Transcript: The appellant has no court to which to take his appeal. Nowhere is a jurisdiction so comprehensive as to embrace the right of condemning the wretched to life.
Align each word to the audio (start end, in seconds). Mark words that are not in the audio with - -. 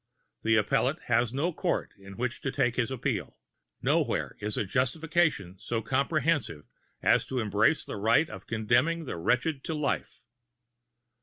The 0.41 0.55
appellant 0.55 1.03
has 1.03 1.31
no 1.31 1.53
court 1.53 1.93
to 1.95 2.09
which 2.13 2.41
to 2.41 2.51
take 2.51 2.75
his 2.75 2.89
appeal. 2.89 3.37
Nowhere 3.83 4.35
is 4.39 4.57
a 4.57 4.65
jurisdiction 4.65 5.59
so 5.59 5.83
comprehensive 5.83 6.65
as 7.03 7.23
to 7.27 7.37
embrace 7.37 7.85
the 7.85 7.97
right 7.97 8.27
of 8.27 8.47
condemning 8.47 9.05
the 9.05 9.17
wretched 9.17 9.63
to 9.65 9.75
life. 9.75 10.21